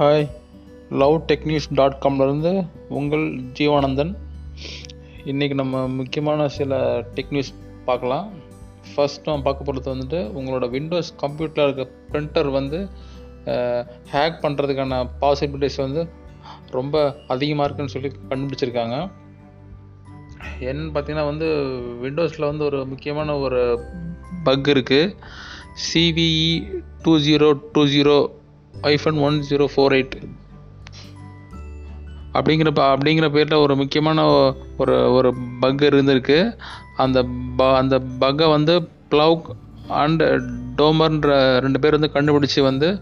Hi 0.00 0.30
love 0.90 1.24
techniques 1.28 1.66
dot 1.74 1.96
காம்லேருந்து 2.00 2.66
உங்கள் 2.88 3.24
ஜீவானந்தன். 3.58 4.16
இன்றைக்கி 5.24 5.54
நம்ம 5.54 5.88
முக்கியமான 5.88 6.48
சில 6.48 6.78
டெக் 7.14 7.42
பார்க்கலாம். 7.84 8.32
ஃபஸ்ட் 8.92 9.24
நம்ம 9.24 9.42
பார்க்க 9.42 9.64
போகிறது 9.64 9.94
வந்துட்டு 9.94 10.20
உங்களோட 10.38 10.70
விண்டோஸ் 10.70 11.14
கம்ப்யூட்டரில் 11.22 11.68
இருக்க 11.68 11.84
பிரிண்டர் 12.12 12.50
வந்து 12.50 12.88
ஹேக் 14.12 14.40
பண்ணுறதுக்கான 14.42 15.10
பாசிபிலிட்டிஸ் 15.20 15.76
வந்து 15.76 16.08
ரொம்ப 16.70 17.16
அதிகமாக 17.28 17.74
இருக்குன்னு 17.74 17.94
சொல்லி 17.96 18.12
கண்டுபிடிச்சிருக்காங்க. 18.28 19.10
என்னன்னு 20.60 20.96
பார்த்தீங்கன்னா 20.96 21.30
வந்து 21.32 21.46
விண்டோஸில் 22.02 22.50
வந்து 22.52 22.64
ஒரு 22.64 22.86
முக்கியமான 22.86 23.38
ஒரு 23.38 23.84
பக் 24.44 24.66
இருக்குது 24.66 25.16
CVE 25.92 26.82
two 27.02 27.18
zero 27.18 27.60
two 27.72 27.84
zero 27.84 28.38
hyphen 28.82 29.20
one 29.20 29.44
zero 29.50 29.66
four 29.76 29.96
eight 29.98 30.38
அப்படிங்கிற 32.34 32.70
ப- 32.70 32.96
அப்படிங்கிற 32.96 33.30
பேரில் 33.30 33.58
ஒரு 33.58 33.76
முக்கியமான 33.76 34.54
ஒரு 34.78 35.12
ஒரு 35.12 35.34
பக் 35.60 35.80
இருந்திருக்கு. 35.80 36.58
அந்த 36.96 37.26
ப 37.56 37.76
அந்த 37.76 37.98
பக்கை 37.98 38.48
வந்து 38.48 38.88
ப்ளவுக் 39.10 39.42
அண்ட் 39.88 40.22
டோமர்ன்ற 40.76 41.58
ரெண்டு 41.58 41.80
பேர் 41.80 41.98
வந்து 41.98 42.10
கண்டுபிடிச்சி 42.14 42.62
வந்து 42.62 43.00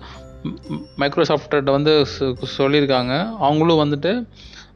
மைக்ரோசாஃப்ட்ட 0.99 1.71
வந்து 1.71 2.07
சொல்லியிருக்காங்க. 2.59 3.31
அவங்களும் 3.39 3.79
வந்துட்டு 3.79 4.29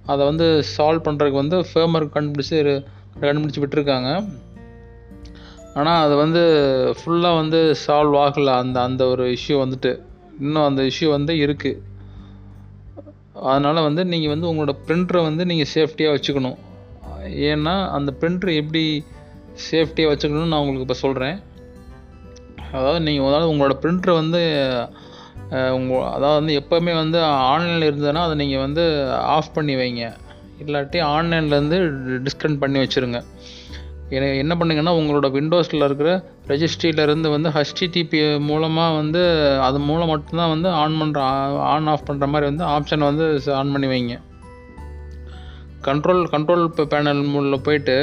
அதை 0.07 0.25
வந்து 0.25 0.65
சால்வ் 0.79 1.07
பண்ணுறதுக்கு 1.07 1.33
வந்து 1.33 1.59
ஃபேமர் 1.59 2.09
கண்டுபிடிச்சி 2.15 2.85
கண்டுபிடிச்சி 3.21 3.59
விட்டுருக்காங்க. 3.59 4.33
ஆனால் 5.75 6.05
அது 6.05 6.17
வந்து 6.17 6.41
ஃபுல்லாக 7.05 7.35
வந்து 7.35 7.77
சால்வ் 7.87 8.17
ஆகலை. 8.17 8.55
அந்த 8.55 8.83
அந்த 8.83 9.07
ஒரு 9.07 9.27
இஷ்யூ 9.27 9.73
வந்துட்டு. 9.73 10.11
இன்னும் 10.43 10.67
அந்த 10.69 10.83
இஷ்யூ 10.91 11.09
வந்து 11.17 11.33
இருக்குது 11.45 11.81
அதனால் 13.51 13.87
வந்து 13.87 14.03
நீங்கள் 14.13 14.33
வந்து 14.35 14.49
உங்களோட 14.51 14.73
பிரிண்டரை 14.87 15.21
வந்து 15.29 15.43
நீங்கள் 15.51 15.71
சேஃப்டியாக 15.75 16.15
வச்சுக்கணும். 16.17 16.59
ஏன்னா 17.51 17.75
அந்த 17.97 18.11
ப்ரிண்ட்ரு 18.21 18.53
எப்படி 18.61 18.83
சேஃப்டியாக 19.69 20.11
வச்சுக்கணும்னு 20.13 20.53
நான் 20.53 20.63
உங்களுக்கு 20.65 20.87
இப்போ 20.87 20.99
சொல்கிறேன் 21.05 21.39
அதாவது 22.77 23.01
நீங்கள் 23.07 23.29
அதாவது 23.31 23.49
உங்களோட 23.53 23.75
பிரிண்டரை 23.83 24.15
வந்து 24.23 24.41
உங்கள் 25.79 26.07
அதாவது 26.17 26.39
வந்து 26.41 26.55
எப்போவுமே 26.61 26.93
வந்து 27.03 27.19
ஆன்லைனில் 27.53 27.89
இருந்ததுன்னா 27.89 28.23
அதை 28.27 28.37
நீங்கள் 28.43 28.63
வந்து 28.67 28.85
ஆஃப் 29.37 29.55
பண்ணி 29.57 29.75
வைங்க. 29.81 30.05
இல்லாட்டி 30.63 30.99
ஆன்லைன்லேருந்து 31.15 31.79
டிஸ்கனெக்ட் 32.27 32.63
பண்ணி 32.65 32.79
வச்சுருங்க. 32.83 33.21
என்ன 34.17 34.27
என்ன 34.43 34.55
பண்ணுங்கன்னா 34.61 34.93
உங்களோட 35.01 35.27
விண்டோஸில் 35.37 35.85
இருக்கிற 35.87 36.11
ரெஜிஸ்ட்ரியிலேருந்து 36.51 37.29
வந்து 37.35 37.49
ஹச்டிடிபி 37.57 38.21
மூலமாக 38.49 38.97
வந்து 38.97 39.23
அது 39.67 39.79
மூலம் 39.89 40.13
மட்டும்தான் 40.13 40.53
வந்து 40.55 40.69
ஆன் 40.83 40.99
பண்ணுற 41.01 41.19
ஆன் 41.73 41.91
ஆஃப் 41.93 42.07
பண்ணுற 42.09 42.27
மாதிரி 42.33 42.49
வந்து 42.51 42.65
ஆப்ஷனை 42.75 43.07
வந்து 43.11 43.55
ஆன் 43.61 43.73
பண்ணி 43.75 43.89
வைங்க. 43.93 44.17
கண்ட்ரோல் 45.87 46.23
கண்ட்ரோல் 46.35 46.67
பேனல் 46.93 47.23
மூலில் 47.35 47.65
போயிட்டு 47.69 47.97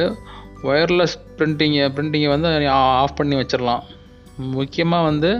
ஒயர்லெஸ் 0.64 1.18
பிரிண்டிங்கை 1.38 1.86
பிரிண்டிங்கை 1.98 2.30
வந்து 2.36 2.70
ஆஃப் 2.70 3.16
பண்ணி 3.16 3.36
வச்சிடலாம் 3.42 3.84
முக்கியமாக 4.56 5.08
வந்து 5.10 5.32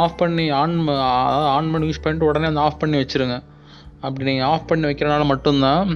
ஆஃப் 0.00 0.18
பண்ணி 0.20 0.44
ஆன் 0.62 0.76
ஆன் 1.54 1.70
பண்ணி 1.72 1.86
யூஸ் 1.88 2.02
பண்ணிட்டு 2.02 2.28
உடனே 2.30 2.46
வந்து 2.50 2.64
ஆஃப் 2.66 2.78
பண்ணி 2.78 2.96
வச்சிருங்க. 3.00 3.36
அப்படி 4.06 4.24
நீங்கள் 4.28 4.48
ஆஃப் 4.52 4.68
பண்ணி 4.70 4.86
வைக்கிறனால 4.86 5.24
மட்டும்தான் 5.32 5.90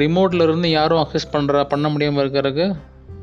ரிமோட்டில் 0.00 0.42
இருந்து 0.42 0.68
யாரும் 0.70 1.02
அக்சஸ் 1.04 1.32
பண்ணுற 1.32 1.64
பண்ண 1.72 1.88
முடியாமல் 1.88 2.22
இருக்கிறதுக்கு 2.24 2.66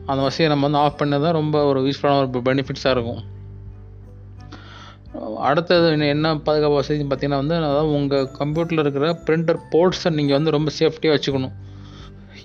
அந்த 0.06 0.22
வசதியை 0.22 0.52
நம்ம 0.52 0.78
வந்து 0.78 0.78
ஆஃப் 0.78 1.02
பண்ணது 1.02 1.24
தான் 1.24 1.34
ரொம்ப 1.34 1.64
ஒரு 1.64 1.82
யூஸ்ஃபுல்லான 1.82 2.18
ஒரு 2.18 2.42
பெனிஃபிட்ஸாக 2.46 2.90
இருக்கும். 2.90 3.24
அடுத்தது 5.38 5.92
என்ன- 5.92 6.06
என்ன 6.06 6.38
பாதுகாப்பு 6.38 6.82
வசதின்னு 6.82 7.02
பார்த்தீங்கன்னா 7.02 7.36
வந்து 7.36 7.56
அதாவது 7.56 7.94
உங்கள் 7.94 8.28
கம்ப்யூட்டரில் 8.40 8.80
இருக்கிற 8.80 9.22
பிரிண்டர் 9.26 9.60
போர்ட்ஸை 9.72 10.10
நீங்கள் 10.10 10.36
வந்து 10.36 10.52
ரொம்ப 10.52 10.72
சேஃப்டியாக 10.80 11.20
வச்சுக்கணும். 11.20 11.52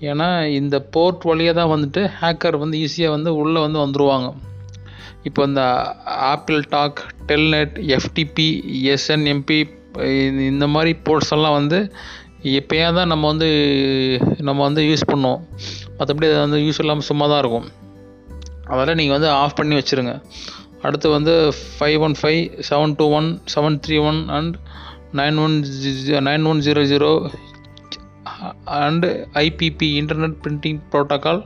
ஏன்னா 0.01 0.47
இந்த 0.47 0.81
போர்ட் 0.81 1.23
வழியாக 1.23 1.61
தான் 1.61 1.81
வந்துட்டு 1.81 2.11
ஹேக்கர் 2.21 2.59
வந்து 2.59 2.79
ஈஸியாக 2.79 3.09
வந்து 3.09 3.37
உள்ளே 3.37 3.67
வந்து 3.67 3.79
வந்துடுவாங்க 3.79 4.35
இப்போ 5.23 5.43
இந்த 5.43 5.93
apple 6.05 6.65
talk 6.69 7.15
Telnet 7.27 7.79
FTP 7.87 8.63
SNMP 8.83 9.77
இந்த 10.39 10.67
மாதிரி 10.67 10.99
போர்ட்ஸ் 11.03 11.33
எல்லாம் 11.33 11.53
வந்து 11.53 11.93
எப்போயா 12.43 12.95
தான் 12.95 13.07
நம்ம 13.07 13.27
வந்து 13.27 13.49
நம்ம 14.39 14.63
வந்து 14.63 14.83
யூஸ் 14.83 15.11
பண்ணுவோம். 15.13 15.41
மற்றபடி 15.99 16.27
அது 16.31 16.41
வந்து 16.47 16.61
யூஸ் 16.67 16.81
இல்லாமல் 16.83 17.09
சும்மா 17.11 17.27
தான் 17.33 17.43
இருக்கும். 17.45 17.69
அதெல்லாம் 18.73 18.99
நீங்கள் 19.01 19.17
வந்து 19.17 19.31
ஆஃப் 19.43 19.59
பண்ணி 19.59 19.75
வச்சுருங்க. 19.81 20.15
அடுத்து 20.87 21.07
வந்து 21.17 21.35
five 21.75 21.99
one 22.07 22.17
five 22.21 22.41
seven 22.71 22.97
two 22.99 23.07
one 23.19 23.29
seven 23.55 23.79
three 23.85 23.97
one 24.11 24.21
and 24.37 24.57
nine 25.21 25.39
one 25.45 25.55
nine 26.29 26.45
one 26.51 26.61
zero 26.67 26.83
zero 26.93 27.13
and 28.83 29.07
IPP 29.45 29.89
internet 30.01 30.37
printing 30.43 30.79
protocol 30.93 31.41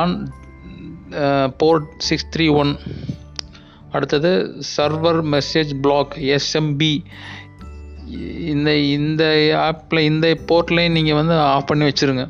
on 0.00 0.14
port 1.62 1.88
six 2.08 2.30
three 2.34 2.46
one 2.62 2.72
அடுத்தது 3.96 4.30
சர்வர் 4.74 5.20
மெசேஜ் 5.34 5.72
பிளாக் 5.84 6.12
எஸ்எம்பி 6.36 6.92
இந்த 8.52 8.70
இந்த 8.98 9.24
ஆப்பில் 9.66 10.06
இந்த 10.10 10.26
போர்ட்லையும் 10.50 10.96
நீங்கள் 10.98 11.18
வந்து 11.20 11.34
ஆஃப் 11.54 11.68
பண்ணி 11.70 11.84
வச்சுருங்க. 11.88 12.24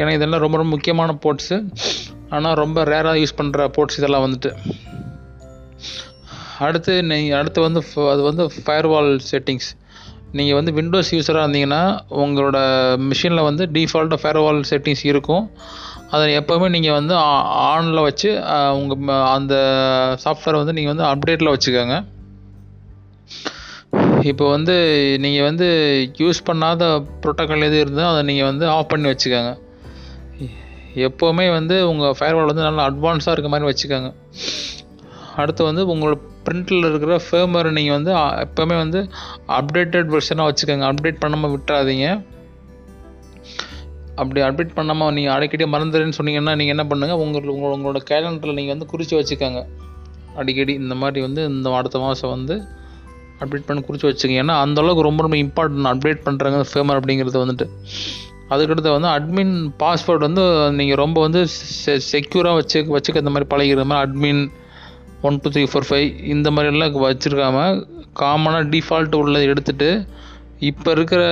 ஏன்னா 0.00 0.10
இதெல்லாம் 0.18 0.42
ரொம்ப 0.44 0.56
ரொம்ப 0.60 0.72
முக்கியமான 0.76 1.16
போர்ட்ஸு 1.24 1.56
ஆனால் 2.36 2.58
ரொம்ப 2.64 2.84
ரேராக 2.92 3.20
யூஸ் 3.22 3.38
பண்ணுற 3.40 3.66
போர்ட்ஸ் 3.76 3.98
இதெல்லாம் 4.00 4.24
வந்துட்டு. 4.26 4.50
அடுத்து 6.66 6.92
நீங்கள் 7.10 7.38
அடுத்து 7.40 7.60
வந்து 7.66 7.80
அது 8.12 8.22
வந்து 8.28 8.44
ஃபயர்வால் 8.66 9.10
செட்டிங்ஸ் 9.30 9.68
நீங்கள் 10.38 10.58
வந்து 10.58 10.72
விண்டோஸ் 10.78 11.10
யூஸராக 11.16 11.44
இருந்தீங்கன்னா 11.44 11.82
உங்களோட 12.22 12.58
மிஷினில் 13.10 13.46
வந்து 13.48 13.64
டிஃபால்ட்டாக 13.74 14.20
ஃபயர்வால் 14.22 14.60
செட்டிங்ஸ் 14.70 15.04
இருக்கும். 15.12 15.44
அதை 16.14 16.24
எப்போவுமே 16.40 16.68
நீங்கள் 16.74 16.96
வந்து 16.98 17.14
ஆனில் 17.70 18.06
வச்சு 18.08 18.30
உங்கள் 18.78 19.12
அந்த 19.36 19.54
சாஃப்ட்வேர் 20.24 20.60
வந்து 20.60 20.74
நீங்கள் 20.78 20.94
வந்து 20.94 21.06
அப்டேட்டில் 21.12 21.52
வச்சுக்கோங்க. 21.54 21.96
இப்போ 24.30 24.44
வந்து 24.54 24.74
நீங்கள் 25.24 25.46
வந்து 25.48 25.66
யூஸ் 26.22 26.40
பண்ணாத 26.48 26.82
ப்ரோட்டோக்கால் 27.22 27.68
எது 27.68 27.78
இருந்தால் 27.84 28.10
அதை 28.12 28.22
நீங்கள் 28.30 28.50
வந்து 28.50 28.66
ஆஃப் 28.76 28.92
பண்ணி 28.92 29.08
வச்சுக்கோங்க. 29.12 29.52
எப்போவுமே 31.06 31.46
வந்து 31.56 31.88
உங்கள் 31.88 32.14
ஃபயர்வால் 32.18 32.50
வந்து 32.50 32.66
நல்லா 32.66 32.84
அட்வான்ஸாக 32.90 33.34
இருக்க 33.34 33.48
மாதிரி 33.54 33.68
வச்சுக்கோங்க. 33.70 34.10
அடுத்து 35.42 35.62
வந்து 35.68 35.82
உங்களோட 35.92 36.16
பிரிண்டில் 36.46 36.88
இருக்கிற 36.88 37.14
ஃபேமரை 37.26 37.70
நீங்கள் 37.78 37.96
வந்து 37.96 38.12
எப்போவுமே 38.44 38.76
வந்து 38.82 39.00
அப்டேட்டட் 39.58 40.10
வெர்ஷனாக 40.14 40.48
வச்சுக்கோங்க. 40.50 40.84
அப்டேட் 40.90 41.22
பண்ணாமல் 41.24 41.52
விட்டுறாதீங்க. 41.54 42.06
அப்படி 44.22 44.40
அப்டேட் 44.40 44.76
பண்ணாமல் 44.76 45.12
நீங்கள் 45.16 45.34
அடிக்கடி 45.34 45.64
மறந்துடுன்னு 45.72 46.16
சொன்னீங்கன்னா 46.18 46.54
நீங்கள் 46.60 46.74
என்ன 46.76 46.84
பண்ணுங்கள் 46.92 47.22
உங்கள் 47.24 47.52
உங்களோட 47.54 47.74
உங்களோட 47.78 48.00
கேலண்டரில் 48.10 48.58
நீங்கள் 48.58 48.74
வந்து 48.74 48.90
குறித்து 48.92 49.14
வச்சுக்கோங்க. 49.20 49.62
அடிக்கடி 50.40 50.72
இந்த 50.82 50.94
மாதிரி 50.94 51.20
வந்து 51.26 51.44
இந்த 51.44 51.70
அடுத்த 51.70 51.98
மாதம் 51.98 52.34
வந்து 52.36 52.54
அப்டேட் 53.40 53.66
பண்ணி 53.66 53.82
குறித்து 53.88 54.08
வச்சுக்கோங்க. 54.08 54.42
ஏன்னா 54.44 54.54
அந்த 54.64 54.80
அளவுக்கு 54.82 55.08
ரொம்ப 55.08 55.22
ரொம்ப 55.22 55.36
இம்பார்ட்டன்ட் 55.36 55.90
அப்டேட் 55.92 56.24
பண்ணுறாங்க 56.28 56.60
ஃபேமர் 56.72 56.98
அப்படிங்கிறது 57.00 57.44
வந்துட்டு. 57.44 57.66
அதுக்கடுத்து 58.50 58.90
வந்து 58.96 59.10
அட்மின் 59.16 59.54
பாஸ்வேர்டு 59.82 60.26
வந்து 60.28 60.44
நீங்கள் 60.78 61.00
ரொம்ப 61.02 61.18
வந்து 61.20 61.40
செ 61.82 61.94
செக்யூராக 62.12 62.58
வச்சு 62.60 62.78
வச்சுக்க 62.96 63.22
இந்த 63.24 63.32
மாதிரி 63.34 63.48
பழகிற 63.52 63.84
மாதிரி 63.90 64.04
admin 64.04 64.42
one 65.22 65.40
two 65.44 65.50
three 65.50 65.64
four 65.72 65.88
five 65.88 66.08
இந்த 66.34 66.50
மாதிரிலாம் 66.50 66.94
வச்சுருக்காம 67.06 67.64
காமனாக 68.20 68.68
டிஃபால்ட் 68.74 69.18
உள்ளதை 69.20 69.46
எடுத்துகிட்டு 69.52 69.90
இப்போ 70.60 70.90
இருக்கிற 70.90 71.22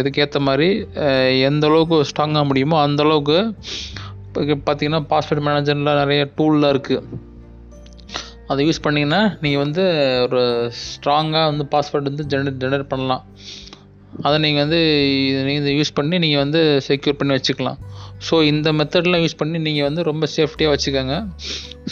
இதுக்கேற்ற 0.00 0.38
மாதிரி 0.40 0.68
எந்த 1.48 1.64
அளவுக்கு 1.66 1.98
ஸ்ட்ராங்காக 2.10 2.44
முடியுமோ 2.44 2.76
அந்த 2.86 3.02
அளவுக்கு 3.02 3.38
இப்போ 4.26 4.40
பார்த்தீங்கன்னா 4.66 5.00
பாஸ்வேர்ட் 5.12 5.46
மேனேஜரில் 5.46 5.98
நிறைய 6.00 6.22
டூல்லாம் 6.38 6.72
இருக்குது 6.74 7.04
அதை 8.50 8.66
யூஸ் 8.66 8.84
பண்ணிங்கன்னா 8.84 9.22
நீங்கள் 9.40 9.62
வந்து 9.64 9.82
ஒரு 10.22 10.42
ஸ்ட்ராங்காக 10.82 11.48
வந்து 11.50 11.64
பாஸ்வேர்டு 11.72 12.10
வந்து 12.10 12.26
ஜெனரேட் 12.32 12.60
ஜெனரேட் 12.64 12.92
பண்ணலாம். 12.92 13.24
அதை 14.26 14.36
நீங்கள் 14.44 14.62
வந்து 14.64 14.78
நீங்கள் 15.46 15.62
இதை 15.62 15.72
யூஸ் 15.78 15.92
பண்ணி 15.98 16.16
நீங்கள் 16.24 16.42
வந்து 16.44 16.60
செக்யூர் 16.86 17.18
பண்ணி 17.20 17.34
வச்சுக்கலாம். 17.36 17.78
ஸோ 18.28 18.34
இந்த 18.52 18.68
மெத்தட்லாம் 18.78 19.22
யூஸ் 19.24 19.38
பண்ணி 19.40 19.58
நீங்கள் 19.66 19.86
வந்து 19.88 20.02
ரொம்ப 20.10 20.26
சேஃப்டியாக 20.36 20.72
வச்சுக்கோங்க. 20.74 21.16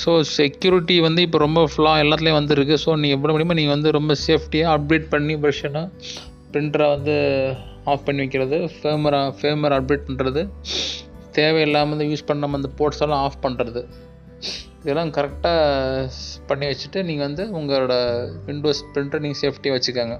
ஸோ 0.03 0.13
செக்யூரிட்டி 0.39 0.97
வந்து 1.09 1.21
இப்போ 1.27 1.39
ரொம்ப 1.47 1.61
ஃபுல்லாக 1.73 2.05
எல்லாத்துலேயும் 2.05 2.39
வந்துருக்கு. 2.41 2.77
ஸோ 2.85 2.97
நீங்கள் 3.03 3.17
எப்படி 3.19 3.35
முடியுமோ 3.37 3.57
நீங்கள் 3.61 3.77
வந்து 3.77 3.91
ரொம்ப 3.99 4.15
சேஃப்டியாக 4.27 4.75
அப்டேட் 4.77 5.07
பண்ணி 5.15 5.37
வெர்ஷனாக 5.45 5.87
பிரிண்டரை 6.55 6.89
வந்து 6.95 7.15
ஆஃப் 7.93 8.07
பண்ணி 8.07 8.23
வைக்கிறது. 8.25 8.59
ஃபேமரை 8.79 9.21
ஃபேமர் 9.41 9.77
அப்டேட் 9.79 10.07
பண்ணுறது 10.09 10.43
தேவையில்லாமல் 11.39 11.95
வந்து 11.95 12.09
யூஸ் 12.13 12.29
பண்ணாமல் 12.31 12.59
அந்த 12.61 12.71
போர்ட்ஸ் 12.79 13.03
எல்லாம் 13.07 13.23
ஆஃப் 13.27 13.43
பண்ணுறது 13.47 13.83
இதெல்லாம் 14.83 15.13
கரெக்டாக 15.17 16.09
பண்ணி 16.49 16.67
வச்சுட்டு 16.71 16.99
நீங்கள் 17.09 17.27
வந்து 17.29 17.45
உங்களோட 17.59 17.95
விண்டோஸ் 18.49 18.83
ப்ரிண்டரை 18.95 19.21
நீங்கள் 19.25 19.41
சேஃப்டியாக 19.43 19.77
வச்சுக்கோங்க. 19.77 20.17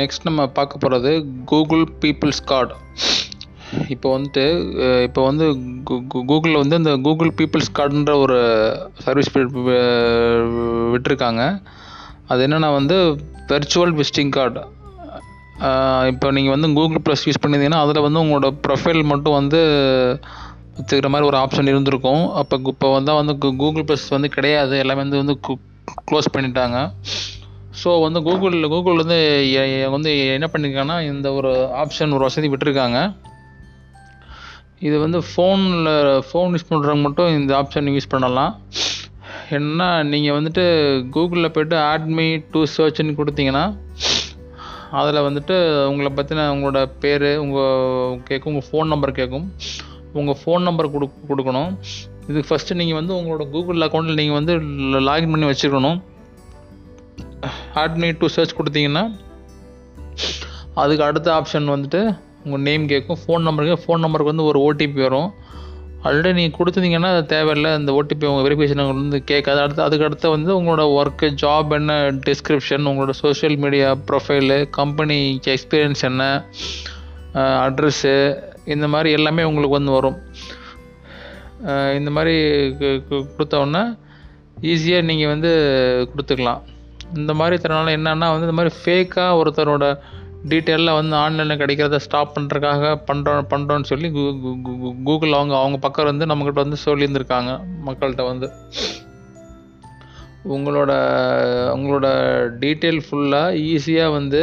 நெக்ஸ்ட் 0.00 0.26
நம்ம 0.28 0.46
பார்க்க 0.58 0.82
போகிறது 0.82 1.10
கூகுள் 1.50 1.84
பீப்புள்ஸ் 2.02 2.42
கார்டு 2.50 2.74
இப்போ 3.94 4.08
வந்துட்டு 4.14 4.44
இப்போ 5.06 5.20
வந்து 5.28 5.44
கூகுளில் 6.30 6.60
வந்து 6.62 6.78
இந்த 6.80 6.92
கூகுள் 7.06 7.30
பீப்புள்ஸ் 7.38 7.70
கார்டுன்ற 7.78 8.12
ஒரு 8.24 8.38
சர்வீஸ் 9.04 9.30
விட்டுருக்காங்க. 10.94 11.42
அது 12.30 12.42
என்னென்னா 12.46 12.70
வந்து 12.78 12.96
வெர்ச்சுவல் 13.52 13.94
விசிட்டிங் 14.00 14.32
கார்டு 14.38 14.62
இப்போ 16.12 16.26
நீங்கள் 16.36 16.54
வந்து 16.54 16.68
கூகுள் 16.78 17.04
ப்ளஸ் 17.06 17.24
யூஸ் 17.26 17.40
பண்ணியிருந்தீங்கன்னா 17.42 17.82
அதில் 17.84 18.04
வந்து 18.06 18.22
உங்களோட 18.22 18.48
ப்ரொஃபைல் 18.66 19.02
மட்டும் 19.12 19.36
வந்து 19.40 19.60
வச்சுக்கிற 20.78 21.08
மாதிரி 21.14 21.28
ஒரு 21.30 21.38
ஆப்ஷன் 21.42 21.70
இருந்திருக்கும். 21.72 22.24
அப்போ 22.40 22.54
இப்போ 22.72 22.88
வந்தால் 22.96 23.20
வந்து 23.20 23.34
கூகுள் 23.62 23.86
ப்ளஸ் 23.90 24.06
வந்து 24.16 24.30
கிடையாது. 24.36 24.74
எல்லாமே 24.84 25.02
வந்து 25.04 25.20
வந்து 25.22 25.36
க்ளோஸ் 26.08 26.34
பண்ணிட்டாங்க. 26.36 26.78
ஸோ 27.80 27.90
வந்து 28.06 28.20
கூகுளில் 28.26 28.72
கூகுள் 28.72 29.00
வந்து 29.02 29.18
வந்து 29.94 30.10
என்ன 30.36 30.46
பண்ணியிருக்காங்கன்னா 30.52 30.98
இந்த 31.12 31.28
ஒரு 31.38 31.52
ஆப்ஷன் 31.82 32.14
ஒரு 32.16 32.26
வசதி 32.28 32.48
விட்டுருக்காங்க. 32.52 32.98
இது 34.88 34.96
வந்து 35.04 35.18
ஃபோனில் 35.30 35.90
ஃபோன் 36.28 36.54
யூஸ் 36.54 36.70
பண்ணுறவங்க 36.70 37.04
மட்டும் 37.06 37.30
இந்த 37.38 37.52
ஆப்ஷன் 37.60 37.92
யூஸ் 37.96 38.12
பண்ணலாம். 38.14 38.52
என்ன 39.58 39.88
நீங்கள் 40.12 40.36
வந்துட்டு 40.36 40.64
கூகுளில் 41.14 41.52
போய்ட்டு 41.54 41.76
ஆட்மி 41.90 42.28
டூ 42.52 42.60
சர்ச்னு 42.76 43.18
கொடுத்தீங்கன்னா 43.20 43.64
அதில் 45.00 45.26
வந்துட்டு 45.26 45.54
உங்களை 45.90 46.10
பற்றின 46.16 46.46
உங்களோட 46.54 46.80
பேர் 47.02 47.28
உங்கள் 47.44 48.18
கேட்கும் 48.28 48.52
உங்கள் 48.52 48.68
ஃபோன் 48.70 48.90
நம்பர் 48.92 49.18
கேட்கும் 49.20 49.46
உங்கள் 50.20 50.38
ஃபோன் 50.40 50.66
நம்பர் 50.68 50.92
கொடு 50.94 51.06
கொடுக்கணும். 51.30 51.70
இதுக்கு 52.28 52.48
ஃபஸ்ட்டு 52.50 52.78
நீங்கள் 52.80 52.98
வந்து 53.00 53.12
உங்களோட 53.20 53.44
கூகுள் 53.54 53.86
அக்கௌண்ட்டில் 53.86 54.20
நீங்கள் 54.20 54.38
வந்து 54.40 54.54
லாகின் 55.08 55.32
பண்ணி 55.34 55.48
வச்சுக்கணும் 55.50 55.98
ஆட்மி 57.82 58.08
டு 58.20 58.26
சர்ச் 58.34 58.56
கொடுத்தீங்கன்னா 58.58 59.04
அதுக்கு 60.82 61.04
அடுத்த 61.08 61.28
ஆப்ஷன் 61.38 61.72
வந்துட்டு 61.74 62.00
உங்கள் 62.44 62.62
நேம் 62.66 62.84
கேட்கும். 62.92 63.18
ஃபோன் 63.22 63.44
நம்பருக்கு 63.46 63.82
ஃபோன் 63.82 64.02
நம்பருக்கு 64.04 64.32
வந்து 64.32 64.48
ஒரு 64.50 64.58
ஓடிபி 64.66 65.00
வரும். 65.06 65.30
ஆல்ரெடி 66.08 66.36
நீங்கள் 66.38 66.56
கொடுத்துருந்தீங்கன்னா 66.56 67.10
அது 67.14 67.22
தேவையில்லை. 67.34 67.70
அந்த 67.78 67.90
ஓடிபி 67.98 68.24
உங்கள் 68.30 68.44
வெரிஃபிகேஷன் 68.46 68.82
வந்து 68.88 69.18
கேட்காது. 69.30 69.60
அடுத்து 69.64 69.84
அதுக்கடுத்து 69.86 70.34
வந்து 70.34 70.50
உங்களோட 70.58 70.84
ஒர்க்கு 70.98 71.28
ஜாப் 71.42 71.70
என்ன 71.78 71.94
டிஸ்கிரிப்ஷன் 72.26 72.88
உங்களோட 72.90 73.14
social 73.22 73.56
media 73.64 73.88
profile 74.10 74.58
company 74.78 75.18
experience 75.54 76.04
என்ன 76.10 76.22
அட்ரஸ்ஸு 77.66 78.14
இந்த 78.74 78.86
மாதிரி 78.94 79.10
எல்லாமே 79.18 79.48
உங்களுக்கு 79.50 79.78
வந்து 79.78 79.96
வரும். 79.98 80.18
இந்த 81.98 82.10
மாதிரி 82.18 82.36
கொடுத்தோன்னே 83.08 83.82
ஈஸியாக 84.72 85.08
நீங்கள் 85.10 85.32
வந்து 85.34 85.52
கொடுத்துக்கலாம். 86.12 86.62
இந்த 87.14 87.34
மாதிரி 87.34 87.62
தரனால 87.62 87.94
என்னென்னா 87.96 88.28
வந்து 88.30 88.46
இந்த 88.46 88.52
மாதிரி 88.52 88.74
ஃபேக்காக 88.76 89.38
ஒருத்தரோட 89.40 89.86
டீட்டெயிலில் 90.48 90.94
வந்து 90.94 91.16
ஆன்லைனில் 91.16 91.58
கிடைக்கிறத 91.58 91.96
ஸ்டாப் 91.96 92.38
பண்ணுறதுக்காக 92.38 93.02
பண்ணுறோம் 93.12 93.48
பண்ணுறோன்னு 93.50 93.82
சொல்லி 93.82 94.10
கூகுள் 95.04 95.32
அவங்க 95.32 95.56
அவங்க 95.56 95.78
பக்கம் 95.78 96.04
வந்து 96.04 96.26
நம்மக்கிட்ட 96.26 96.62
வந்து 96.64 96.76
சொல்லியிருந்திருக்காங்க 96.84 97.52
மக்கள்கிட்ட 97.86 98.24
வந்து. 98.26 98.48
உங்களோட 100.48 100.92
உங்களோட 101.74 102.06
டீட்டெயில் 102.60 103.00
ஃபுல்லாக 103.04 103.58
ஈஸியாக 103.64 104.12
வந்து 104.12 104.42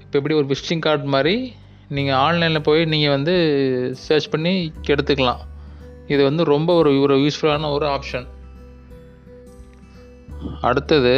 இப்போ 0.00 0.18
எப்படி 0.18 0.34
ஒரு 0.34 0.46
விசிட்டிங் 0.46 0.78
கார்டு 0.78 1.04
மாதிரி 1.04 1.34
நீங்கள் 1.88 2.14
ஆன்லைனில் 2.14 2.60
போய் 2.60 2.84
நீங்கள் 2.84 3.10
வந்து 3.10 3.34
சர்ச் 3.92 4.30
பண்ணி 4.30 4.72
எடுத்துக்கலாம் 4.86 5.42
இது 6.06 6.24
வந்து 6.24 6.44
ரொம்ப 6.44 6.74
ஒரு 6.74 7.00
ஒரு 7.00 7.16
யூஸ்ஃபுல்லான 7.16 7.70
ஒரு 7.72 7.86
ஆப்ஷன் 7.86 8.26
அடுத்தது 10.60 11.14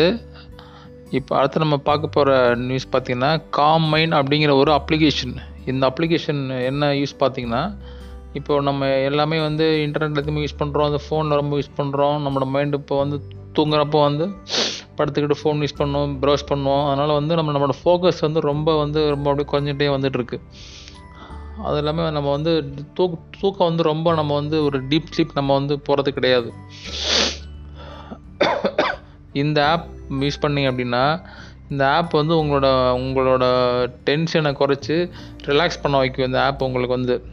இப்போ 1.19 1.33
அடுத்து 1.37 1.63
நம்ம 1.65 1.77
பார்க்க 1.87 2.17
போகிற 2.17 2.33
நியூஸ் 2.69 2.87
பார்த்திங்கன்னா 2.93 3.31
காம் 3.51 3.87
மைண்ட் 3.93 4.15
அப்படிங்கிற 4.19 4.53
ஒரு 4.57 4.71
அப்ளிகேஷன் 4.73 5.35
இந்த 5.71 5.83
அப்ளிகேஷன் 5.91 6.43
என்ன 6.71 6.91
யூஸ் 7.01 7.15
பார்த்தீங்கன்னா 7.23 7.63
இப்போ 8.39 8.61
நம்ம 8.61 8.89
எல்லாமே 9.09 9.39
வந்து 9.41 9.65
இன்டர்நெட் 9.87 10.21
எதுவுமே 10.23 10.43
யூஸ் 10.45 10.61
பண்ணுறோம் 10.61 10.89
அந்த 10.91 11.01
ஃபோனில் 11.07 11.41
ரொம்ப 11.41 11.55
யூஸ் 11.57 11.77
பண்ணுறோம் 11.79 12.19
நம்மளோட 12.25 12.47
மைண்டு 12.55 12.79
இப்போ 12.83 12.97
வந்து 12.99 13.17
தூங்குறப்போ 13.59 14.01
வந்து 14.09 14.27
படுத்துக்கிட்டு 14.99 15.41
ஃபோன் 15.41 15.63
யூஸ் 15.65 15.79
பண்ணுவோம் 15.81 16.13
ப்ரௌஸ் 16.23 16.49
பண்ணுவோம் 16.51 16.85
அதனால் 16.89 17.17
வந்து 17.19 17.37
நம்ம 17.39 17.53
நம்மளோட 17.55 17.77
ஃபோக்கஸ் 17.83 18.21
வந்து 18.27 18.41
ரொம்ப 18.51 18.77
வந்து 18.77 19.01
ரொம்ப 19.15 19.27
அப்படியே 19.31 19.49
குறைஞ்சிட்டே 19.53 19.89
வந்துட்டுருக்கு. 19.97 20.39
அது 21.67 21.77
எல்லாமே 21.77 22.03
நம்ம 22.17 22.29
வந்து 22.31 22.53
தூக் 22.99 23.17
தூக்கம் 23.41 23.69
வந்து 23.71 23.83
ரொம்ப 23.93 24.15
நம்ம 24.15 24.35
வந்து 24.35 24.57
ஒரு 24.65 24.79
டீப் 24.91 25.11
ஸ்லீப் 25.15 25.37
நம்ம 25.39 25.55
வந்து 25.55 25.75
போகிறது 25.89 26.13
கிடையாது. 26.19 26.51
இந்த 29.33 29.69
ஆப் 29.69 29.89
யூஸ் 30.11 30.43
பண்ணீங்க 30.43 30.69
அப்படின்னா 30.73 31.23
இந்த 31.71 31.89
ஆப் 31.89 32.13
வந்து 32.13 32.35
உங்களோட 32.45 32.69
உங்களோட 33.03 33.45
டென்ஷனை 34.07 34.53
குறைச்சி 34.61 35.11
ரிலாக்ஸ் 35.45 35.83
பண்ண 35.83 35.99
வைக்கும் 35.99 36.27
இந்த 36.27 36.43
ஆப் 36.43 36.63
உங்களுக்கு 36.63 36.99
வந்து. 36.99 37.25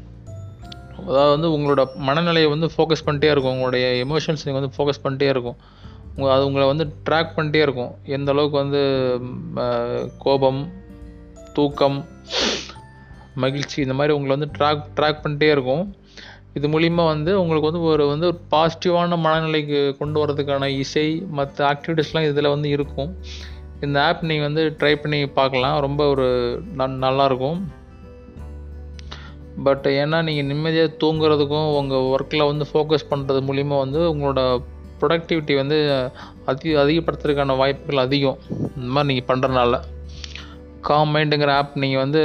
அதாவது 1.08 1.32
வந்து 1.36 1.50
உங்களோட 1.56 1.88
மனநிலையை 1.96 2.50
வந்து 2.50 2.68
ஃபோக்கஸ் 2.78 3.06
பண்ணிட்டே 3.06 3.30
இருக்கும். 3.32 3.54
உங்களுடைய 3.54 4.06
எமோஷன்ஸ் 4.06 4.46
நீங்கள் 4.46 4.62
வந்து 4.62 4.76
ஃபோக்கஸ் 4.78 5.04
பண்ணிட்டே 5.04 5.28
இருக்கும். 5.30 5.58
உங்கள் 6.16 6.34
அது 6.36 6.46
உங்களை 6.46 6.68
வந்து 6.68 6.86
ட்ராக் 7.10 7.36
பண்ணிட்டே 7.36 7.62
இருக்கும். 7.62 7.92
எந்த 8.04 8.32
அளவுக்கு 8.32 8.58
வந்து 8.58 8.82
கோபம் 10.18 10.70
தூக்கம் 11.54 12.06
மகிழ்ச்சி 13.34 13.82
இந்த 13.82 13.94
மாதிரி 13.94 14.16
உங்களை 14.18 14.36
வந்து 14.38 14.52
ட்ராக் 14.60 14.84
ட்ராக் 14.96 15.24
பண்ணிட்டே 15.24 15.52
இருக்கும். 15.52 15.96
இது 16.58 16.80
மூலிமா 16.80 17.06
வந்து 17.06 17.42
உங்களுக்கு 17.42 17.72
வந்து 17.72 17.88
ஒரு 17.88 18.08
வந்து 18.08 18.26
ஒரு 18.26 18.40
பாசிட்டிவான 18.52 19.18
மனநிலைக்கு 19.18 19.98
கொண்டு 19.98 20.28
வரதுக்கான 20.28 20.66
இசை 20.66 21.26
மற்ற 21.30 21.74
ஆக்டிவிட்டீஸ்லாம் 21.74 22.30
இதில் 22.30 22.48
வந்து 22.48 22.70
இருக்கும். 22.70 23.16
இந்த 23.82 24.06
ஆப் 24.06 24.24
நீங்கள் 24.24 24.54
வந்து 24.54 24.76
ட்ரை 24.80 24.96
பண்ணி 24.96 25.28
பார்க்கலாம். 25.28 25.80
ரொம்ப 25.80 26.08
ஒரு 26.08 26.62
நல்- 26.78 27.02
நல்லாயிருக்கும். 27.02 27.62
பட் 29.64 29.86
ஏன்னா 29.90 30.24
நீங்கள் 30.24 30.46
நிம்மதியாக 30.46 30.94
தூங்குறதுக்கும் 31.00 31.76
உங்கள் 31.76 31.98
ஒர்க்கில் 31.98 32.46
வந்து 32.46 32.66
ஃபோக்கஸ் 32.74 33.14
பண்ணுறது 33.14 33.42
மூலிமா 33.42 33.78
வந்து 33.78 34.00
உங்களோட 34.00 34.64
ப்ரொடக்டிவிட்டி 35.02 35.56
வந்து 35.56 36.10
அதி 36.46 36.76
அதிகப்படுத்துறதுக்கான 36.76 37.58
வாய்ப்புகள் 37.58 38.04
அதிகம். 38.04 38.38
இந்த 38.50 38.88
மாதிரி 38.88 39.14
நீங்கள் 39.14 39.40
பண்ணுறனால 39.40 39.80
காம் 40.82 41.16
மைண்டுங்கிற 41.16 41.52
ஆப் 41.52 41.78
நீங்கள் 41.78 42.00
வந்து 42.00 42.22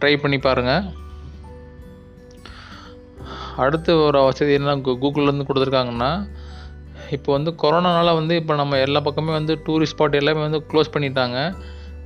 ட்ரை 0.00 0.16
பண்ணி 0.16 0.38
பாருங்கள் 0.38 1.04
அடுத்து 3.56 4.02
ஒரு 4.02 4.22
வசதி 4.22 4.52
என்ன 4.52 4.76
கூ- 4.76 4.98
கூகுள்லேருந்து 5.00 5.46
கொடுத்துருக்காங்கன்னா 5.48 6.10
இப்போ 7.12 7.32
வந்து 7.32 7.50
கொரோனானால 7.62 8.14
வந்து 8.14 8.36
இப்போ 8.36 8.54
நம்ம 8.54 8.78
எல்லா 8.78 9.00
பக்கமே 9.00 9.32
வந்து 9.32 9.62
டூரிஸ்ட் 9.66 9.94
ஸ்பாட் 9.94 10.12
எல்லாமே 10.12 10.40
வந்து 10.40 10.62
க்ளோஸ் 10.70 10.94
பண்ணிட்டாங்க. 10.94 11.38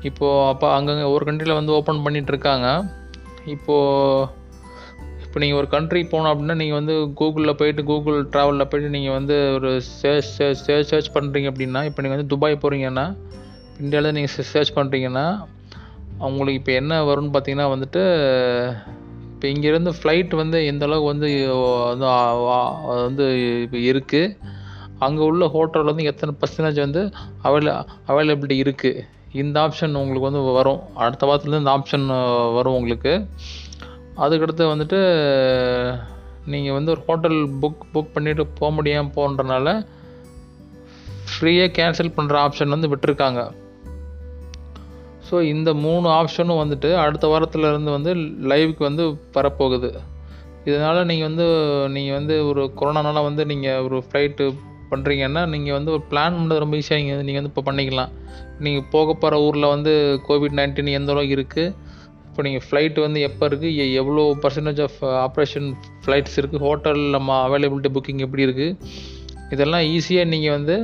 இப்போது 0.02 0.48
அப்போ 0.48 0.74
அங்கங்கே 0.74 1.02
ஒரு 1.10 1.24
கண்ட்ரியில் 1.24 1.54
வந்து 1.54 1.72
ஓப்பன் 1.72 2.02
பண்ணிட்டு 2.02 2.28
இருக்காங்க. 2.28 2.66
இப்போது 3.46 4.38
இப்போ 5.24 5.40
நீங்கள் 5.40 5.58
ஒரு 5.58 5.68
கண்ட்ரி 5.68 6.02
போனோம் 6.04 6.30
அப்படின்னா 6.30 6.54
நீங்கள் 6.54 6.74
வந்து 6.74 6.94
கூகுளில் 7.14 7.54
போயிட்டு 7.54 7.84
கூகுள் 7.84 8.28
ட்ராவலில் 8.32 8.64
போயிட்டு 8.64 8.88
நீங்கள் 8.90 9.12
வந்து 9.12 9.52
ஒரு 9.54 9.70
சர்ச் 9.92 10.30
சர்ச் 10.60 10.88
சர்ச் 10.88 11.14
பண்ணுறீங்க 11.14 11.50
அப்படின்னா 11.50 11.84
இப்போ 11.84 12.02
நீங்கள் 12.02 12.18
வந்து 12.18 12.26
துபாய் 12.28 12.62
போகிறீங்கன்னா 12.62 13.06
இந்தியாவில் 13.78 14.12
நீங்கள் 14.12 14.46
சர்ச் 14.46 14.76
பண்ணுறீங்கன்னா 14.76 15.26
அவங்களுக்கு 16.18 16.58
இப்போ 16.58 16.72
என்ன 16.72 17.04
வரும்னு 17.04 17.32
பார்த்தீங்கன்னா 17.32 17.68
வந்துட்டு 17.70 18.02
இப்போ 19.40 19.50
இங்கேருந்து 19.52 19.92
ஃப்ளைட் 19.98 20.32
வந்து 20.36 20.58
எந்தளவுக்கு 20.70 21.10
வந்து 21.10 21.28
வந்து 21.90 22.08
வந்து 23.04 23.26
இப்போ 23.62 23.78
இருக்குது 23.90 24.34
அங்கே 24.98 25.22
உள்ள 25.28 25.44
ஹோட்டலில் 25.54 25.90
வந்து 25.90 26.04
எத்தனை 26.10 26.32
பர்சன்டேஜ் 26.40 26.80
வந்து 26.84 27.02
அவைல 27.42 27.72
அவைலபிலிட்டி 28.08 28.56
இருக்குது 28.64 29.04
இந்த 29.32 29.56
ஆப்ஷன் 29.60 29.96
உங்களுக்கு 30.00 30.28
வந்து 30.28 30.42
வரும். 30.58 30.82
அடுத்த 31.04 31.26
வாரத்துலேருந்து 31.26 31.62
இந்த 31.64 31.72
ஆப்ஷன் 31.76 32.06
வரும் 32.54 32.76
உங்களுக்கு. 32.80 33.14
அதுக்கடுத்து 34.24 34.66
வந்துட்டு 34.74 35.00
நீங்கள் 36.44 36.76
வந்து 36.78 36.90
ஒரு 36.90 37.02
ஹோட்டல் 37.06 37.40
புக் 37.62 37.88
புக் 37.94 38.14
பண்ணிவிட்டு 38.14 38.46
போக 38.60 38.70
முடியாமல் 38.74 39.16
போன்றனால 39.16 39.74
ஃப்ரீயாக 41.32 41.74
கேன்சல் 41.80 42.14
பண்ணுற 42.18 42.36
ஆப்ஷன் 42.46 42.74
வந்து 42.76 42.92
விட்டுருக்காங்க. 42.92 43.42
ஸோ 45.30 45.36
இந்த 45.54 45.70
மூணு 45.84 46.06
ஆப்ஷனும் 46.20 46.60
வந்துட்டு 46.62 46.88
அடுத்த 47.04 47.26
வாரத்துலேருந்து 47.32 47.90
வந்து 47.96 48.12
லைவுக்கு 48.52 48.82
வந்து 48.88 49.04
வரப்போகுது. 49.36 49.90
இதனால் 50.68 51.06
நீங்கள் 51.10 51.28
வந்து 51.28 51.46
நீங்கள் 51.96 52.16
வந்து 52.18 52.34
ஒரு 52.50 52.62
கொரோனானால 52.78 53.22
வந்து 53.28 53.42
நீங்கள் 53.52 53.82
ஒரு 53.86 53.98
ஃப்ளைட்டு 54.06 54.46
பண்ணுறீங்கன்னா 54.92 55.42
நீங்கள் 55.54 55.76
வந்து 55.78 55.92
ஒரு 55.96 56.02
பிளான் 56.10 56.36
பண்ணுறது 56.38 56.62
ரொம்ப 56.64 56.76
ஈஸியாக 56.80 57.00
நீங்கள் 57.02 57.22
நீங்கள் 57.28 57.40
வந்து 57.42 57.52
இப்போ 57.54 57.64
பண்ணிக்கலாம். 57.68 58.10
நீங்கள் 58.64 58.88
போக 58.94 59.08
போகிற 59.22 59.34
ஊரில் 59.46 59.72
வந்து 59.74 59.92
கோவிட் 60.28 60.56
நைன்டீன் 60.58 60.96
எந்த 60.98 61.12
அளவுக்கு 61.14 61.36
இருக்குது 61.38 61.74
இப்போ 62.28 62.42
நீங்கள் 62.46 62.64
ஃப்ளைட் 62.66 62.98
வந்து 63.04 63.20
எப்போ 63.28 63.44
இருக்குது 63.50 63.86
எவ்வளோ 64.00 64.24
பர்சன்டேஜ் 64.42 64.80
ஆஃப் 64.86 64.98
ஆப்ரேஷன் 65.26 65.68
ஃப்ளைட்ஸ் 66.04 66.36
இருக்குது 66.40 66.64
ஹோட்டல் 66.66 67.02
நம்ம 67.16 67.38
அவைலபிலிட்டி 67.46 67.90
புக்கிங் 67.96 68.22
எப்படி 68.26 68.44
இருக்குது 68.48 68.76
இதெல்லாம் 69.54 69.84
ஈஸியாக 69.94 70.30
நீங்கள் 70.34 70.56
வந்து 70.58 70.76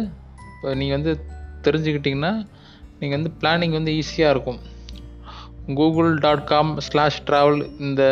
இப்போ 0.52 0.74
நீங்கள் 0.80 0.96
வந்து 0.98 1.12
தெரிஞ்சுக்கிட்டிங்கன்னா 1.66 2.32
நீங்கள் 2.98 3.18
வந்து 3.18 3.32
பிளானிங் 3.40 3.76
வந்து 3.78 3.92
ஈஸியாக 4.00 4.34
இருக்கும். 4.34 4.60
Google 5.78 6.10
dot 6.24 6.44
com 6.52 6.72
slash 6.88 7.22
travel 7.28 7.60
இந்த 7.86 8.02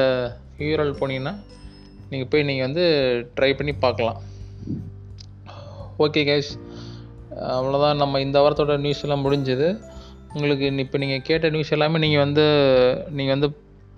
யூஆர்எல் 0.63 0.97
போனீங்கன்னா 1.01 1.35
நீங்கள் 2.11 2.31
போய் 2.33 2.49
நீங்கள் 2.49 2.67
வந்து 2.69 2.85
ட்ரை 3.37 3.51
பண்ணி 3.59 3.75
பார்க்கலாம். 3.85 4.19
ஓகே 6.05 6.23
கைஸ் 6.31 6.53
அவ்வளோதான் 7.59 8.01
நம்ம 8.03 8.21
இந்த 8.27 8.39
வாரத்தோட 8.45 8.75
நியூஸ் 8.85 9.05
எல்லாம் 9.07 9.25
முடிஞ்சது. 9.27 9.69
உங்களுக்கு 10.35 10.67
இப்போ 10.85 10.99
நீங்கள் 11.03 11.25
கேட்ட 11.29 11.49
நியூஸ் 11.55 11.73
எல்லாமே 11.77 11.99
நீங்கள் 12.05 12.25
வந்து 12.27 12.45
நீங்கள் 13.17 13.35
வந்து 13.37 13.51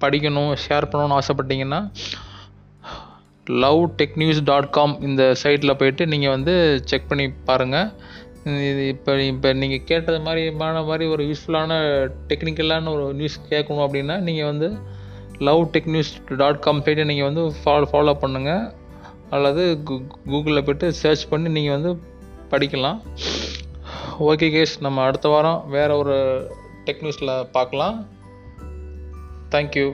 படிக்கணும் 0.03 0.53
ஷேர் 0.65 0.89
பண்ணணும்னு 0.93 1.19
ஆசைப்பட்டீங்கன்னா 1.21 1.81
love 3.63 3.83
tech 3.99 4.17
news 4.23 4.41
dot 4.51 4.69
com 4.77 4.95
இந்த 5.09 5.23
சைட்டில் 5.43 5.79
போயிட்டு 5.81 6.05
நீங்கள் 6.13 6.35
வந்து 6.37 6.55
செக் 6.91 7.09
பண்ணி 7.11 7.27
பாருங்கள் 7.49 7.89
இது 8.51 8.83
இப்போ 8.93 9.13
இப்போ 9.31 9.49
நீங்கள் 9.61 9.85
கேட்டது 9.91 10.19
மாதிரிமான 10.27 10.83
மாதிரி 10.89 11.05
ஒரு 11.15 11.23
யூஸ்ஃபுல்லான 11.31 11.79
டெக்னிக்கலான 12.31 12.91
ஒரு 12.97 13.07
நியூஸ் 13.21 13.39
கேட்கணும் 13.51 13.85
அப்படின்னா 13.87 14.17
நீங்கள் 14.27 14.49
வந்து 14.51 14.69
love 15.49 15.63
tech 15.75 15.89
news 15.95 16.13
dot 16.43 16.61
com 16.67 16.83
போய்ட்டு 16.85 17.09
நீங்கள் 17.11 17.29
வந்து 17.29 17.43
ஃபாலோ 17.63 17.87
ஃபாலோ 17.93 18.15
பண்ணுங்கள் 18.25 18.63
அல்லது 19.37 19.63
கூகுளில் 20.31 20.65
போய்ட்டு 20.67 20.93
சர்ச் 21.03 21.25
பண்ணி 21.33 21.49
நீங்கள் 21.57 21.77
வந்து 21.77 21.93
படிக்கலாம். 22.53 22.99
ஓகே 24.29 24.49
கேஸ் 24.57 24.75
நம்ம 24.87 25.03
அடுத்த 25.09 25.29
வாரம் 25.29 25.61
வேறு 25.77 25.97
ஒரு 26.03 26.17
டெக் 26.85 27.03
நியூஸில் 27.05 27.33
பார்க்கலாம். 27.57 27.97
தேங்க்யூ 29.55 29.87